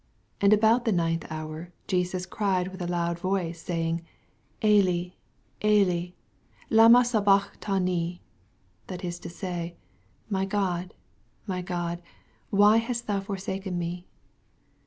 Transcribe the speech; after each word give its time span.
46 0.39 0.39
And 0.45 0.53
about 0.53 0.85
the 0.85 0.91
ninth 0.91 1.27
hour 1.29 1.71
Jesas 1.87 2.27
cried 2.27 2.69
with 2.69 2.81
a 2.81 2.87
loud 2.87 3.19
voice, 3.19 3.61
saying, 3.61 4.03
Eli, 4.63 5.09
£li, 5.61 6.13
lama 6.71 7.05
sabachthani? 7.05 8.23
that 8.87 9.03
is 9.05 9.19
to 9.19 9.29
say, 9.29 9.75
My 10.27 10.43
God, 10.45 10.95
my 11.45 11.61
God, 11.61 12.01
why 12.49 12.77
hast 12.77 13.05
thou 13.05 13.19
for 13.19 13.35
Baken 13.35 13.73
me 13.77 14.07